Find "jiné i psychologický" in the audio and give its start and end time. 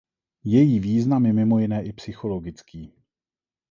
1.59-2.93